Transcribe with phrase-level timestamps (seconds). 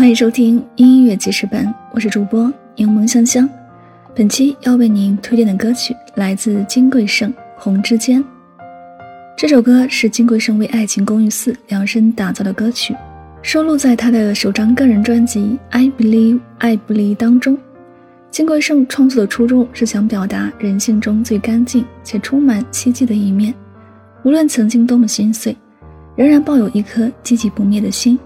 [0.00, 3.46] 欢迎收听音乐记事本，我是主播柠檬香香。
[4.14, 8.18] 本期要为您推荐的歌曲来自金贵晟《红之间》。
[9.36, 12.96] 这首歌是金贵晟为《爱情公寓四》量身打造的歌曲，
[13.42, 15.38] 收录在他的首张个人专辑
[15.68, 17.58] 《I Believe 爱不离》当中。
[18.30, 23.54] 金贵晟创作的初衷是想表达人性中最干净且充满希冀的一面，
[24.22, 25.54] 无论曾经多么心碎，
[26.16, 28.18] 仍然抱有一颗积极不灭的心。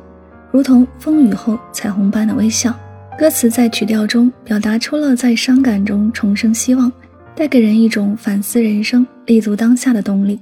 [0.55, 2.73] 如同风雨后彩虹般的微笑，
[3.19, 6.93] 歌词在曲调中表达出了在伤感中重生希望，
[7.35, 10.39] 带给人一种反思人生、立足当下的动力。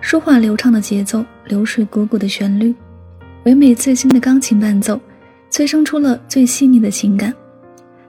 [0.00, 2.74] 舒缓流畅的节奏，流水汩汩的旋律，
[3.44, 4.98] 唯美最新的钢琴伴奏，
[5.50, 7.30] 催生出了最细腻的情感。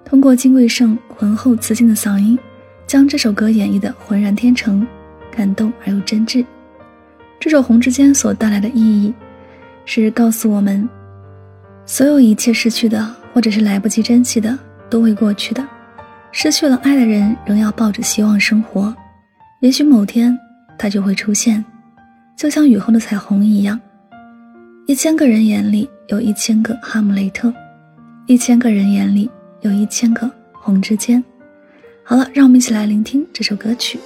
[0.06, 2.40] 通过金贵晟浑厚磁性的嗓音，
[2.88, 4.88] 将这首歌演绎的浑然天成，
[5.30, 6.46] 感动而又真挚。
[7.42, 9.14] 这首《红之间》所带来的意义，
[9.84, 10.88] 是告诉我们。
[11.88, 14.58] 所有一切失去的，或者是来不及珍惜的，
[14.90, 15.66] 都会过去的。
[16.32, 18.94] 失去了爱的人，仍要抱着希望生活。
[19.62, 20.38] 也许某天，
[20.78, 21.64] 他就会出现，
[22.36, 23.80] 就像雨后的彩虹一样。
[24.88, 27.54] 一千个人眼里有一千个哈姆雷特，
[28.26, 29.30] 一千个人眼里
[29.62, 31.24] 有一千个红之间。
[32.04, 34.00] 好了，让我们一起来聆听这首歌曲。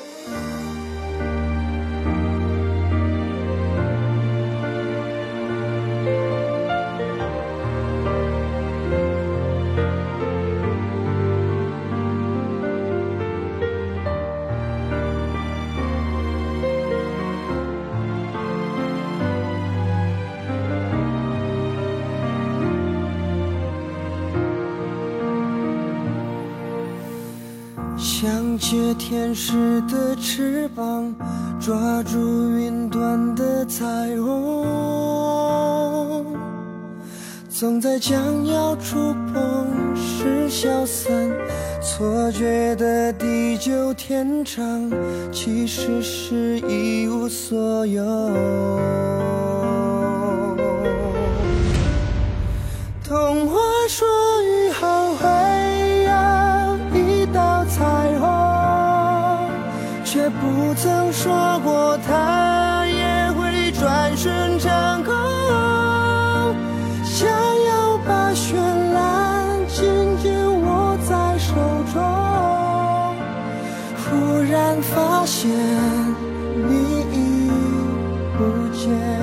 [28.21, 31.15] 想借天使的翅膀，
[31.57, 33.85] 抓住云端的彩
[34.17, 34.65] 虹，
[37.49, 38.97] 总在将要触
[39.33, 41.09] 碰时消散，
[41.81, 44.91] 错觉的地久天长，
[45.31, 48.03] 其实是一无所有。
[53.01, 54.05] 童话说
[60.69, 65.11] 不曾说过，它也会转瞬成空。
[67.03, 68.53] 想要把绚
[68.93, 70.31] 烂紧紧
[70.61, 71.55] 握在手
[71.91, 71.99] 中，
[73.97, 77.49] 忽然发现你已
[78.37, 79.18] 不见。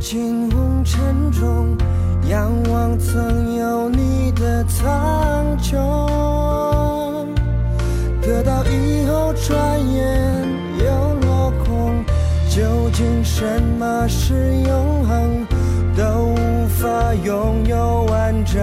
[0.00, 1.76] 在无尽红尘中，
[2.26, 5.76] 仰望曾有你的苍穹，
[8.22, 12.02] 得到以后转眼又落空。
[12.48, 13.44] 究竟什
[13.78, 15.46] 么是永恒？
[15.94, 18.60] 都无法拥有完整。